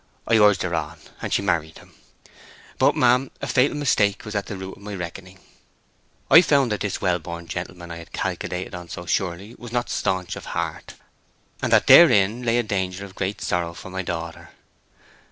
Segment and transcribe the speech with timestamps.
[0.27, 1.93] I urged her on, and she married him.
[2.79, 5.37] But, ma'am, a fatal mistake was at the root of my reckoning.
[6.31, 9.91] I found that this well born gentleman I had calculated on so surely was not
[9.91, 10.95] stanch of heart,
[11.61, 14.49] and that therein lay a danger of great sorrow for my daughter.